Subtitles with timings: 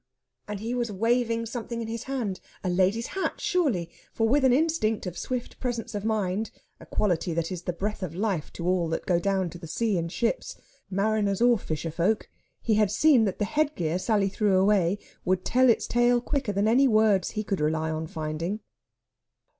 [0.47, 4.51] And he was waving something in his hand a lady's hat surely; for with an
[4.51, 8.67] instinct of swift presence of mind a quality that is the breath of life to
[8.67, 10.55] all that go down to the sea in ships,
[10.89, 12.27] mariners or fisher folk
[12.63, 16.67] he had seen that the headgear Sally threw away would tell its tale quicker than
[16.67, 18.61] any words he could rely on finding.